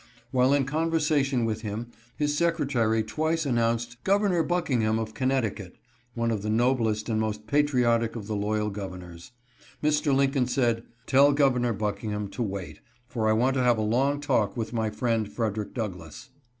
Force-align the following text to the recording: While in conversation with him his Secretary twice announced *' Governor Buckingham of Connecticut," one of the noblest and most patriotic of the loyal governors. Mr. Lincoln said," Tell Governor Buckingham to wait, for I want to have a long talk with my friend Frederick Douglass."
While 0.31 0.51
in 0.51 0.65
conversation 0.65 1.45
with 1.45 1.61
him 1.61 1.91
his 2.17 2.35
Secretary 2.35 3.03
twice 3.03 3.45
announced 3.45 4.03
*' 4.03 4.03
Governor 4.03 4.41
Buckingham 4.41 4.97
of 4.97 5.13
Connecticut," 5.13 5.75
one 6.15 6.31
of 6.31 6.41
the 6.41 6.49
noblest 6.49 7.07
and 7.07 7.21
most 7.21 7.45
patriotic 7.45 8.15
of 8.15 8.25
the 8.25 8.35
loyal 8.35 8.71
governors. 8.71 9.31
Mr. 9.83 10.11
Lincoln 10.11 10.47
said," 10.47 10.81
Tell 11.05 11.33
Governor 11.33 11.73
Buckingham 11.73 12.29
to 12.29 12.41
wait, 12.41 12.79
for 13.05 13.29
I 13.29 13.33
want 13.33 13.53
to 13.57 13.63
have 13.63 13.77
a 13.77 13.81
long 13.81 14.19
talk 14.19 14.57
with 14.57 14.73
my 14.73 14.89
friend 14.89 15.31
Frederick 15.31 15.75
Douglass." 15.75 16.31